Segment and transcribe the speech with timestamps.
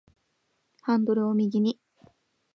[0.81, 1.79] ハンドルを右に